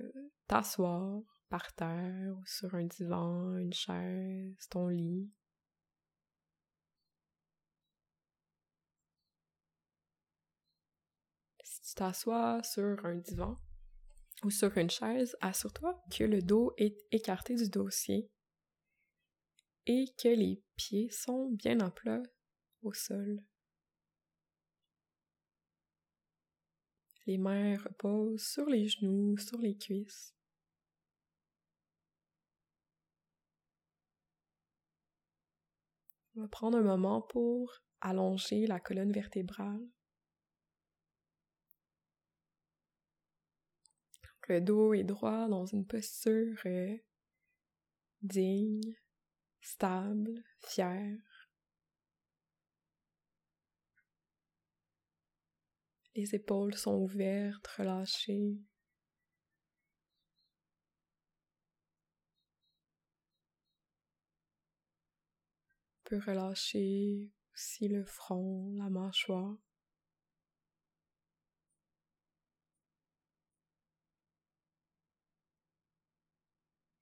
t'asseoir 0.47 1.21
par 1.49 1.73
terre 1.73 2.35
ou 2.37 2.45
sur 2.45 2.75
un 2.75 2.83
divan, 2.83 3.57
une 3.57 3.73
chaise, 3.73 4.67
ton 4.69 4.87
lit. 4.89 5.31
tu 11.93 11.95
t'assois 11.95 12.63
sur 12.63 13.05
un 13.05 13.15
divan 13.15 13.59
ou 14.43 14.49
sur 14.49 14.75
une 14.77 14.89
chaise, 14.89 15.37
assure-toi 15.41 16.03
que 16.09 16.23
le 16.23 16.41
dos 16.41 16.73
est 16.77 16.97
écarté 17.11 17.55
du 17.55 17.69
dossier 17.69 18.31
et 19.85 20.05
que 20.17 20.29
les 20.29 20.63
pieds 20.75 21.09
sont 21.11 21.49
bien 21.51 21.79
en 21.81 21.91
plat 21.91 22.23
au 22.81 22.93
sol. 22.93 23.43
Les 27.25 27.37
mains 27.37 27.77
reposent 27.77 28.45
sur 28.45 28.65
les 28.65 28.87
genoux, 28.87 29.37
sur 29.37 29.59
les 29.59 29.77
cuisses. 29.77 30.35
On 36.35 36.41
va 36.41 36.47
prendre 36.47 36.77
un 36.77 36.83
moment 36.83 37.21
pour 37.21 37.81
allonger 38.01 38.67
la 38.67 38.79
colonne 38.79 39.11
vertébrale. 39.11 39.87
Le 44.49 44.59
dos 44.59 44.93
est 44.93 45.05
droit 45.05 45.47
dans 45.47 45.65
une 45.65 45.85
posture 45.85 46.59
euh, 46.65 46.97
digne, 48.21 48.95
stable, 49.61 50.43
fière. 50.59 51.32
Les 56.15 56.35
épaules 56.35 56.75
sont 56.75 56.95
ouvertes, 56.95 57.67
relâchées. 57.67 58.57
On 66.05 66.09
peut 66.09 66.21
relâcher 66.25 67.31
aussi 67.53 67.87
le 67.87 68.05
front, 68.05 68.73
la 68.75 68.89
mâchoire. 68.89 69.57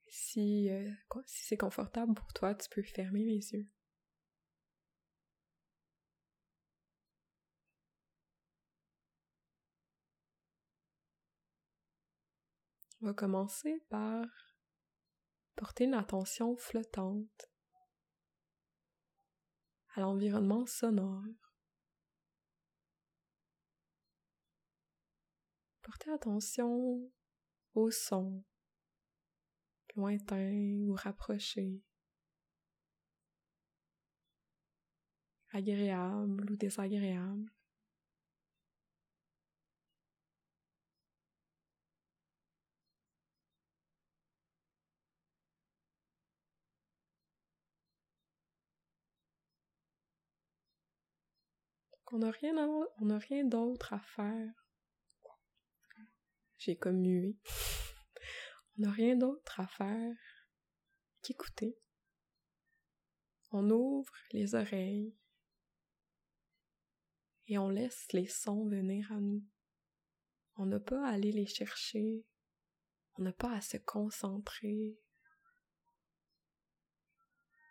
Si, 0.09 0.69
euh, 0.69 0.89
si 1.25 1.45
c'est 1.45 1.57
confortable 1.57 2.13
pour 2.13 2.31
toi, 2.33 2.53
tu 2.53 2.69
peux 2.69 2.83
fermer 2.83 3.23
les 3.23 3.53
yeux. 3.53 3.67
On 13.01 13.07
va 13.07 13.13
commencer 13.13 13.83
par 13.89 14.25
porter 15.55 15.85
une 15.85 15.95
attention 15.95 16.55
flottante 16.55 17.49
à 19.95 20.01
l'environnement 20.01 20.65
sonore. 20.65 21.23
Porter 25.81 26.11
attention 26.11 27.11
au 27.73 27.91
son 27.91 28.43
lointain 29.95 30.85
ou 30.87 30.93
rapproché. 30.93 31.83
agréables 35.53 36.51
ou 36.51 36.55
désagréables. 36.55 37.51
On 52.13 52.17
n'a 52.17 52.31
rien, 52.31 52.53
rien 53.19 53.45
d'autre 53.45 53.93
à 53.93 53.99
faire. 53.99 54.51
J'ai 56.57 56.75
comme 56.75 56.99
mué. 56.99 57.37
on 58.77 58.81
n'a 58.81 58.91
rien 58.91 59.15
d'autre 59.15 59.59
à 59.61 59.67
faire 59.67 60.15
qu'écouter. 61.21 61.77
On 63.51 63.69
ouvre 63.69 64.13
les 64.31 64.55
oreilles 64.55 65.15
et 67.47 67.57
on 67.57 67.69
laisse 67.69 68.11
les 68.11 68.27
sons 68.27 68.67
venir 68.67 69.11
à 69.11 69.19
nous. 69.19 69.43
On 70.55 70.65
n'a 70.65 70.79
pas 70.79 71.05
à 71.05 71.11
aller 71.13 71.31
les 71.31 71.47
chercher, 71.47 72.25
on 73.17 73.23
n'a 73.23 73.33
pas 73.33 73.55
à 73.55 73.61
se 73.61 73.77
concentrer. 73.77 74.97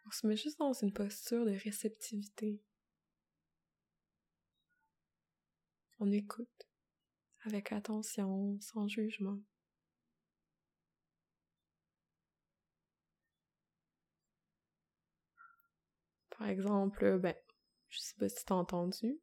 On 0.06 0.10
se 0.10 0.26
met 0.26 0.36
juste 0.36 0.58
dans 0.58 0.72
une 0.72 0.92
posture 0.92 1.44
de 1.44 1.52
réceptivité. 1.52 2.62
On 6.02 6.10
écoute 6.12 6.66
avec 7.44 7.72
attention, 7.72 8.58
sans 8.62 8.88
jugement. 8.88 9.38
Par 16.30 16.48
exemple, 16.48 17.18
ben, 17.18 17.34
je 17.90 17.98
sais 17.98 18.14
pas 18.18 18.30
si 18.30 18.42
t'as 18.46 18.54
entendu, 18.54 19.20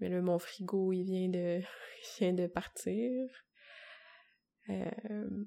mais 0.00 0.10
là, 0.10 0.20
mon 0.20 0.38
frigo, 0.38 0.92
il 0.92 1.04
vient 1.04 1.30
de, 1.30 1.62
vient 2.18 2.34
de 2.34 2.46
partir. 2.46 3.30
Euh, 4.68 5.44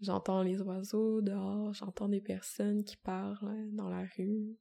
j'entends 0.00 0.42
les 0.42 0.60
oiseaux 0.60 1.22
dehors, 1.22 1.72
j'entends 1.72 2.10
des 2.10 2.20
personnes 2.20 2.84
qui 2.84 2.98
parlent 2.98 3.70
dans 3.72 3.88
la 3.88 4.04
rue, 4.18 4.58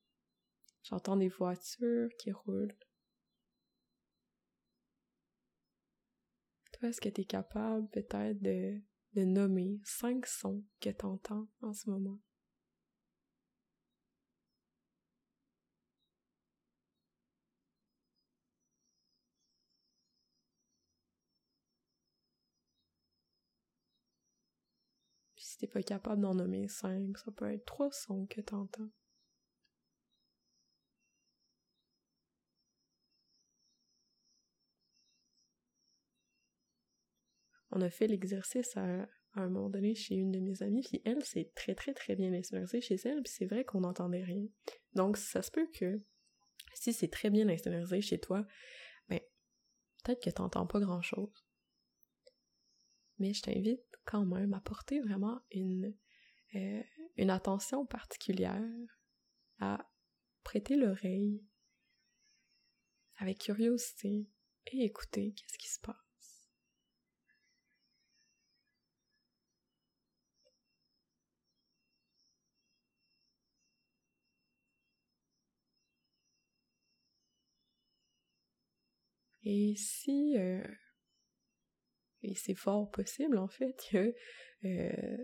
j'entends 0.83 1.17
des 1.17 1.27
voitures 1.27 2.07
qui 2.17 2.31
roulent. 2.31 2.73
Est-ce 6.87 7.01
que 7.01 7.09
tu 7.09 7.21
es 7.21 7.25
capable 7.25 7.87
peut-être 7.89 8.41
de, 8.41 8.81
nommer 9.15 9.81
cinq 9.83 10.25
sons 10.25 10.63
que 10.79 10.89
tu 10.89 11.05
entends 11.05 11.47
en 11.61 11.73
ce 11.73 11.89
moment? 11.89 12.19
Puis 25.35 25.43
si 25.45 25.57
t'es 25.57 25.67
pas 25.67 25.83
capable 25.83 26.21
d'en 26.21 26.35
nommer 26.35 26.67
cinq, 26.67 27.17
ça 27.17 27.31
peut 27.31 27.51
être 27.51 27.65
trois 27.65 27.91
sons 27.91 28.25
que 28.27 28.41
tu 28.41 28.53
on 37.79 37.85
a 37.85 37.89
fait 37.89 38.07
l'exercice 38.07 38.75
à, 38.75 39.07
un 39.35 39.49
moment 39.49 39.69
donné 39.69 39.95
chez 39.95 40.15
une 40.15 40.31
de 40.31 40.39
mes 40.39 40.61
amies, 40.63 40.81
puis 40.81 41.01
elle, 41.05 41.23
c'est 41.23 41.53
très 41.55 41.75
très 41.75 41.93
très 41.93 42.15
bien 42.15 42.33
insonorisé 42.33 42.81
chez 42.81 42.95
elle, 43.05 43.21
puis 43.21 43.31
c'est 43.33 43.45
vrai 43.45 43.63
qu'on 43.63 43.81
n'entendait 43.81 44.23
rien. 44.23 44.45
Donc 44.93 45.17
ça 45.17 45.41
se 45.41 45.51
peut 45.51 45.67
que 45.73 46.01
si 46.73 46.91
c'est 46.93 47.07
très 47.07 47.29
bien 47.29 47.47
insonorisé 47.47 48.01
chez 48.01 48.19
toi, 48.19 48.45
ben 49.07 49.19
peut-être 50.03 50.21
que 50.21 50.29
t'entends 50.29 50.65
pas 50.65 50.79
grand-chose. 50.79 51.45
Mais 53.19 53.33
je 53.33 53.41
t'invite 53.43 53.83
quand 54.03 54.25
même 54.25 54.53
à 54.53 54.61
porter 54.61 54.99
vraiment 54.99 55.39
une, 55.51 55.95
euh, 56.55 56.83
une 57.15 57.29
attention 57.29 57.85
particulière, 57.85 58.63
à 59.59 59.89
prêter 60.43 60.75
l'oreille 60.75 61.45
avec 63.17 63.39
curiosité 63.39 64.27
et 64.67 64.83
écouter 64.83 65.33
qu'est-ce 65.33 65.57
qui 65.57 65.69
se 65.69 65.79
passe. 65.79 66.08
Et 79.51 79.73
si, 79.77 80.35
euh, 80.37 80.61
et 82.21 82.35
c'est 82.35 82.53
fort 82.53 82.91
possible 82.91 83.39
en 83.39 83.47
fait 83.47 83.75
que 83.89 84.13
euh, 84.63 85.17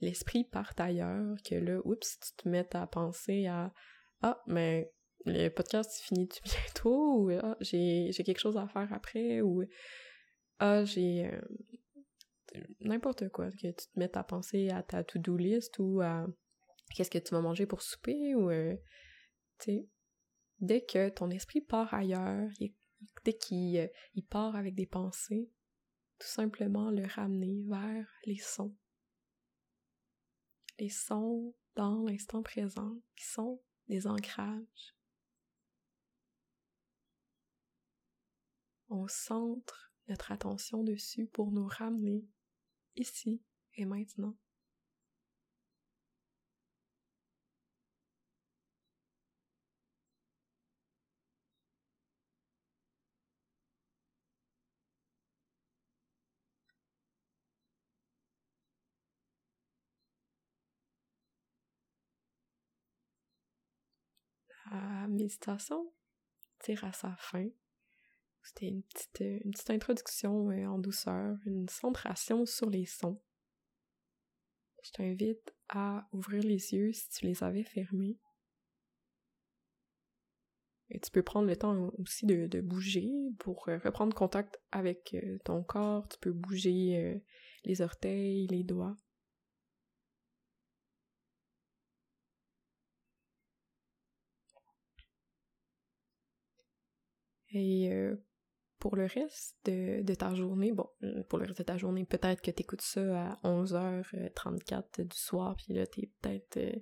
l'esprit 0.00 0.44
parte 0.44 0.78
ailleurs, 0.78 1.34
que 1.44 1.56
là, 1.56 1.80
oups, 1.84 2.20
tu 2.20 2.32
te 2.36 2.48
mettes 2.48 2.76
à 2.76 2.86
penser 2.86 3.48
à 3.48 3.74
ah, 4.22 4.40
mais 4.46 4.92
le 5.24 5.48
podcast 5.48 6.00
finit-tu 6.02 6.40
bientôt 6.44 7.24
ou 7.24 7.30
ah, 7.30 7.56
j'ai, 7.58 8.12
quelque 8.24 8.38
chose 8.38 8.56
à 8.56 8.68
faire 8.68 8.92
après 8.92 9.40
ou 9.40 9.64
ah, 10.60 10.84
j'ai 10.84 11.26
euh, 11.26 12.60
n'importe 12.78 13.28
quoi, 13.28 13.50
que 13.50 13.56
tu 13.56 13.72
te 13.72 13.98
mettes 13.98 14.16
à 14.16 14.22
penser 14.22 14.70
à 14.70 14.84
ta 14.84 15.02
to-do 15.02 15.36
list 15.36 15.80
ou 15.80 16.00
à 16.00 16.28
qu'est-ce 16.94 17.10
que 17.10 17.18
tu 17.18 17.34
vas 17.34 17.40
manger 17.40 17.66
pour 17.66 17.82
souper 17.82 18.36
ou 18.36 18.52
tu 19.58 19.64
sais, 19.64 19.88
dès 20.60 20.84
que 20.84 21.08
ton 21.08 21.28
esprit 21.30 21.60
part 21.60 21.92
ailleurs, 21.92 22.48
il 22.60 22.77
dès 23.24 23.36
qu'il 23.36 23.78
euh, 23.78 24.22
part 24.28 24.56
avec 24.56 24.74
des 24.74 24.86
pensées, 24.86 25.50
tout 26.18 26.26
simplement 26.26 26.90
le 26.90 27.06
ramener 27.06 27.62
vers 27.66 28.08
les 28.24 28.38
sons. 28.38 28.76
Les 30.78 30.90
sons 30.90 31.54
dans 31.74 32.02
l'instant 32.02 32.42
présent 32.42 33.00
qui 33.16 33.24
sont 33.24 33.60
des 33.88 34.06
ancrages. 34.06 34.94
On 38.88 39.06
centre 39.06 39.92
notre 40.08 40.32
attention 40.32 40.82
dessus 40.82 41.26
pour 41.26 41.52
nous 41.52 41.66
ramener 41.66 42.26
ici 42.96 43.42
et 43.74 43.84
maintenant. 43.84 44.36
La 64.70 65.08
méditation 65.08 65.92
tire 66.60 66.84
à 66.84 66.92
sa 66.92 67.14
fin. 67.16 67.48
C'était 68.42 68.68
une 68.68 68.82
petite, 68.82 69.42
petite 69.52 69.70
introduction 69.70 70.50
euh, 70.50 70.66
en 70.66 70.78
douceur, 70.78 71.36
une 71.44 71.68
centration 71.68 72.46
sur 72.46 72.70
les 72.70 72.86
sons. 72.86 73.20
Je 74.82 74.90
t'invite 74.92 75.54
à 75.68 76.08
ouvrir 76.12 76.42
les 76.42 76.72
yeux 76.72 76.92
si 76.92 77.08
tu 77.10 77.26
les 77.26 77.42
avais 77.42 77.64
fermés. 77.64 78.18
Et 80.90 80.98
tu 81.00 81.10
peux 81.10 81.22
prendre 81.22 81.46
le 81.46 81.56
temps 81.56 81.90
aussi 81.98 82.24
de, 82.24 82.60
bouger 82.62 83.10
pour 83.38 83.68
euh, 83.68 83.76
reprendre 83.84 84.16
contact 84.16 84.58
avec 84.72 85.14
euh, 85.14 85.38
ton 85.44 85.62
corps. 85.62 86.08
Tu 86.08 86.18
peux 86.18 86.32
bouger 86.32 87.22
les 87.64 87.82
orteils, 87.82 88.46
les 88.46 88.64
doigts. 88.64 88.96
Et 97.50 97.90
euh, 97.92 98.16
pour 98.78 98.96
le 98.96 99.06
reste 99.06 99.56
de, 99.64 100.14
ta 100.14 100.34
journée, 100.34 100.72
bon, 100.72 100.88
euh, 101.02 101.22
pour 101.24 101.38
le 101.38 101.46
reste 101.46 101.58
de 101.58 101.64
ta 101.64 101.76
journée, 101.76 102.04
peut-être 102.04 102.40
que 102.40 102.50
tu 102.50 102.62
écoutes 102.62 102.82
ça 102.82 103.32
à 103.32 103.34
11h34 103.44 105.06
du 105.06 105.16
soir, 105.16 105.56
puis 105.56 105.74
là, 105.74 105.86
t'es 105.86 106.10
peut-être 106.20 106.58
euh, 106.58 106.76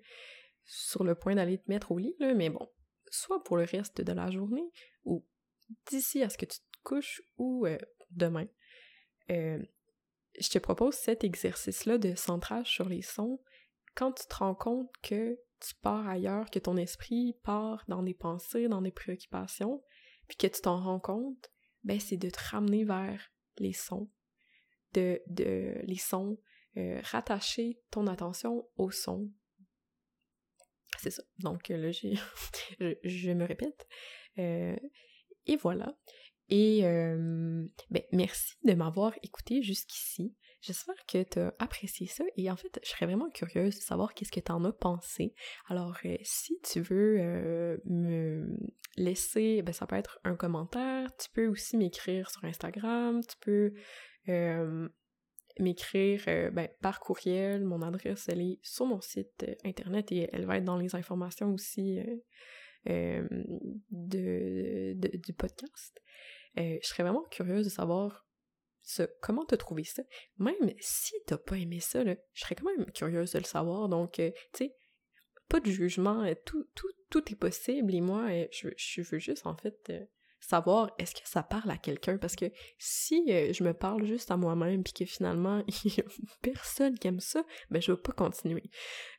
sur 0.64 1.04
le 1.04 1.14
point 1.14 1.34
d'aller 1.34 1.58
te 1.58 1.70
mettre 1.70 1.92
au 1.92 1.98
lit, 1.98 2.16
là, 2.18 2.34
mais 2.34 2.50
bon, 2.50 2.68
soit 3.10 3.42
pour 3.44 3.56
le 3.56 3.64
reste 3.64 4.00
de 4.00 4.12
la 4.12 4.30
journée, 4.30 4.70
ou 5.04 5.24
d'ici 5.90 6.22
à 6.22 6.28
ce 6.28 6.38
que 6.38 6.46
tu 6.46 6.58
te 6.58 6.82
couches, 6.82 7.22
ou 7.38 7.66
demain, 8.10 8.46
je 9.28 10.50
te 10.50 10.58
propose 10.58 10.94
cet 10.94 11.24
exercice-là 11.24 11.98
de 11.98 12.14
centrage 12.14 12.70
sur 12.70 12.88
les 12.88 13.02
sons 13.02 13.40
quand 13.94 14.12
tu 14.12 14.26
te 14.26 14.34
rends 14.34 14.54
compte 14.54 14.90
que 15.02 15.38
tu 15.60 15.74
pars 15.82 16.06
ailleurs, 16.06 16.50
que 16.50 16.58
ton 16.58 16.76
esprit 16.76 17.36
part 17.42 17.84
dans 17.88 18.02
des 18.02 18.14
pensées, 18.14 18.68
dans 18.68 18.82
des 18.82 18.92
préoccupations, 18.92 19.82
puis 20.28 20.36
que 20.36 20.46
tu 20.46 20.60
t'en 20.60 20.80
rends 20.80 21.00
compte, 21.00 21.50
ben 21.84 22.00
c'est 22.00 22.16
de 22.16 22.30
te 22.30 22.38
ramener 22.50 22.84
vers 22.84 23.32
les 23.58 23.72
sons, 23.72 24.10
de, 24.94 25.22
de 25.28 25.74
les 25.84 25.98
sons, 25.98 26.38
euh, 26.76 27.00
rattacher 27.04 27.80
ton 27.90 28.06
attention 28.06 28.68
aux 28.76 28.90
sons. 28.90 29.30
c'est 30.98 31.10
ça. 31.10 31.22
Donc 31.38 31.68
là, 31.68 31.90
j'ai, 31.90 32.14
je, 33.04 33.30
me 33.30 33.44
répète. 33.44 33.86
et 34.36 35.56
voilà. 35.60 35.96
Et 36.48 36.82
ben, 36.82 38.02
merci 38.12 38.54
de 38.64 38.74
m'avoir 38.74 39.12
écouté 39.22 39.62
jusqu'ici. 39.62 40.34
J'espère 40.60 40.96
que 41.06 41.22
tu 41.22 41.38
as 41.38 41.54
apprécié 41.58 42.06
ça 42.06 42.24
et 42.36 42.50
en 42.50 42.56
fait, 42.56 42.80
je 42.82 42.88
serais 42.88 43.06
vraiment 43.06 43.30
curieuse 43.30 43.76
de 43.76 43.82
savoir 43.82 44.14
qu'est-ce 44.14 44.32
que 44.32 44.40
tu 44.40 44.52
en 44.52 44.64
as 44.64 44.72
pensé. 44.72 45.34
Alors, 45.68 45.98
euh, 46.04 46.16
si 46.22 46.58
tu 46.62 46.80
veux 46.80 47.18
euh, 47.20 47.76
me 47.84 48.56
laisser, 48.96 49.62
ben, 49.62 49.72
ça 49.72 49.86
peut 49.86 49.96
être 49.96 50.18
un 50.24 50.34
commentaire, 50.34 51.14
tu 51.18 51.28
peux 51.30 51.46
aussi 51.46 51.76
m'écrire 51.76 52.30
sur 52.30 52.44
Instagram, 52.44 53.20
tu 53.28 53.36
peux 53.40 53.74
euh, 54.28 54.88
m'écrire 55.58 56.24
ben, 56.52 56.68
par 56.80 57.00
courriel, 57.00 57.64
mon 57.64 57.82
adresse 57.82 58.28
elle 58.28 58.40
est 58.40 58.58
sur 58.62 58.86
mon 58.86 59.00
site 59.00 59.46
internet 59.64 60.10
et 60.10 60.28
elle 60.32 60.46
va 60.46 60.56
être 60.56 60.64
dans 60.64 60.78
les 60.78 60.94
informations 60.96 61.52
aussi 61.52 61.98
de, 62.86 63.26
du 64.94 65.32
podcast. 65.32 66.02
je 66.56 66.78
serais 66.82 67.02
vraiment 67.02 67.24
curieuse 67.30 67.64
de 67.64 67.70
savoir 67.70 68.25
comment 69.20 69.44
t'as 69.44 69.56
trouvé 69.56 69.84
ça? 69.84 70.02
Même 70.38 70.72
si 70.78 71.14
t'as 71.26 71.38
pas 71.38 71.56
aimé 71.56 71.80
ça, 71.80 72.04
je 72.04 72.40
serais 72.40 72.54
quand 72.54 72.70
même 72.76 72.90
curieuse 72.92 73.32
de 73.32 73.38
le 73.38 73.44
savoir. 73.44 73.88
Donc, 73.88 74.18
euh, 74.18 74.30
tu 74.52 74.66
sais, 74.66 74.76
pas 75.48 75.60
de 75.60 75.70
jugement, 75.70 76.22
euh, 76.22 76.34
tout, 76.44 76.68
tout, 76.74 76.90
tout 77.10 77.32
est 77.32 77.36
possible. 77.36 77.94
Et 77.94 78.00
moi, 78.00 78.28
euh, 78.30 78.46
je, 78.52 78.68
je 78.76 79.02
veux 79.02 79.18
juste, 79.18 79.46
en 79.46 79.56
fait, 79.56 79.92
savoir 80.40 80.92
est-ce 80.98 81.14
que 81.14 81.26
ça 81.28 81.42
parle 81.42 81.70
à 81.70 81.78
quelqu'un? 81.78 82.18
Parce 82.18 82.36
que 82.36 82.46
si 82.78 83.24
je 83.26 83.64
me 83.64 83.72
parle 83.72 84.04
juste 84.04 84.30
à 84.30 84.36
moi-même, 84.36 84.84
puis 84.84 84.92
que 84.92 85.04
finalement, 85.04 85.64
il 85.84 85.94
y 85.94 86.00
a 86.00 86.04
personne 86.42 86.98
qui 86.98 87.08
aime 87.08 87.20
ça, 87.20 87.44
ben, 87.70 87.82
je 87.82 87.92
vais 87.92 88.00
pas 88.00 88.12
continuer. 88.12 88.70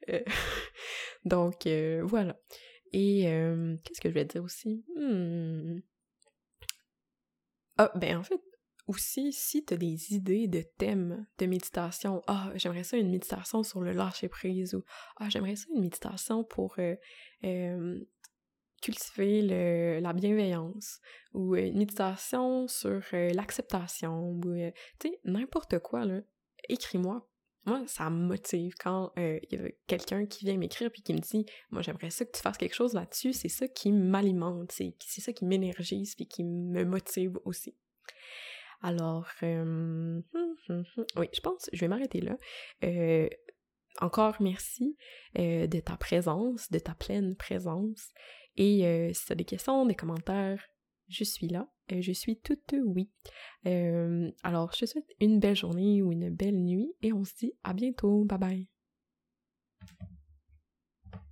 donc, 1.25 1.67
voilà. 2.03 2.39
Et 2.93 3.23
qu'est-ce 3.83 3.99
que 3.99 4.09
je 4.09 4.13
vais 4.13 4.25
dire 4.25 4.43
aussi? 4.43 4.85
Hmm. 4.95 5.79
Ah, 7.77 7.91
ben 7.95 8.17
en 8.17 8.23
fait, 8.23 8.41
aussi, 8.87 9.33
si 9.33 9.65
tu 9.65 9.73
as 9.73 9.77
des 9.77 10.13
idées 10.13 10.47
de 10.47 10.61
thèmes 10.61 11.25
de 11.37 11.45
méditation, 11.45 12.23
ah, 12.27 12.51
j'aimerais 12.55 12.83
ça 12.83 12.97
une 12.97 13.11
méditation 13.11 13.61
sur 13.63 13.81
le 13.81 13.91
lâcher-prise 13.91 14.73
ou 14.75 14.83
ah, 15.17 15.29
j'aimerais 15.29 15.57
ça 15.57 15.67
une 15.73 15.81
méditation 15.81 16.43
pour 16.43 16.75
euh, 16.79 16.95
euh, 17.43 17.99
cultiver 18.81 19.41
le, 19.41 19.99
la 19.99 20.13
bienveillance 20.13 21.01
ou 21.33 21.55
euh, 21.55 21.67
une 21.67 21.77
méditation 21.77 22.67
sur 22.67 23.01
l'acceptation 23.11 24.31
ou, 24.31 24.41
tu 24.99 25.09
sais, 25.09 25.19
n'importe 25.25 25.79
quoi, 25.79 26.05
là, 26.05 26.21
écris-moi. 26.69 27.27
Moi, 27.65 27.83
ça 27.85 28.09
me 28.09 28.25
motive 28.25 28.75
quand 28.79 29.11
il 29.17 29.41
y 29.51 29.57
a 29.57 29.69
quelqu'un 29.87 30.25
qui 30.25 30.45
vient 30.45 30.55
m'écrire 30.55 30.89
puis 30.89 31.01
qui 31.01 31.13
me 31.13 31.19
dit 31.19 31.45
Moi, 31.69 31.81
j'aimerais 31.81 32.11
ça 32.11 32.23
que 32.23 32.31
tu 32.31 32.41
fasses 32.41 32.55
quelque 32.55 32.73
chose 32.73 32.93
là-dessus. 32.93 33.33
C'est 33.33 33.49
ça 33.49 33.67
qui 33.67 33.91
m'alimente, 33.91 34.71
c'est 34.71 35.19
ça 35.19 35.33
qui 35.33 35.43
m'énergise 35.43 36.15
puis 36.15 36.27
qui 36.27 36.45
me 36.45 36.85
motive 36.85 37.37
aussi. 37.43 37.75
Alors, 38.81 39.27
euh, 39.43 40.21
oui, 41.15 41.27
je 41.33 41.41
pense, 41.41 41.69
je 41.73 41.79
vais 41.79 41.87
m'arrêter 41.87 42.21
là. 42.21 42.37
Euh, 42.83 43.27
encore 43.99 44.35
merci 44.39 44.95
euh, 45.39 45.65
de 45.65 45.79
ta 45.79 45.97
présence, 45.97 46.71
de 46.71 46.79
ta 46.79 46.93
pleine 46.93 47.35
présence. 47.35 48.09
Et 48.55 49.11
si 49.13 49.25
tu 49.25 49.31
as 49.31 49.35
des 49.35 49.45
questions, 49.45 49.85
des 49.85 49.93
commentaires, 49.93 50.63
je 51.09 51.23
suis 51.23 51.47
là. 51.47 51.69
je 51.89 52.11
suis 52.11 52.39
toute 52.39 52.73
oui. 52.85 53.11
alors, 54.43 54.73
je 54.73 54.79
te 54.79 54.85
souhaite 54.87 55.13
une 55.19 55.39
belle 55.39 55.55
journée 55.55 56.01
ou 56.01 56.11
une 56.11 56.31
belle 56.31 56.63
nuit 56.63 56.91
et 57.03 57.13
on 57.13 57.23
se 57.23 57.35
dit 57.35 57.53
à 57.63 57.73
bientôt. 57.73 58.25
Bye 58.25 58.39
bye. 58.39 58.67